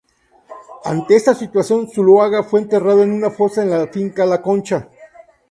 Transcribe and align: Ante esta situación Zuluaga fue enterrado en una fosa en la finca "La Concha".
Ante 0.83 1.15
esta 1.15 1.35
situación 1.35 1.87
Zuluaga 1.87 2.41
fue 2.41 2.59
enterrado 2.59 3.03
en 3.03 3.11
una 3.11 3.29
fosa 3.29 3.61
en 3.61 3.69
la 3.69 3.85
finca 3.85 4.25
"La 4.25 4.41
Concha". 4.41 4.89